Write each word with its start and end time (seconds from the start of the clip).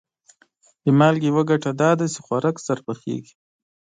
د 0.83 0.85
مالګې 0.99 1.27
یوه 1.31 1.43
ګټه 1.49 1.71
دا 1.81 1.91
ده 1.99 2.05
چې 2.13 2.19
خوراک 2.25 2.55
ژر 2.65 2.79
پخیږي. 2.87 3.33